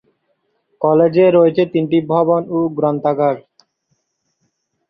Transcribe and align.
কলেজে 0.81 1.25
রয়েছে 1.29 1.63
তিনটি 1.73 1.97
ভবন 2.11 2.41
ও 2.49 2.59
গ্রন্থাগার। 2.77 3.35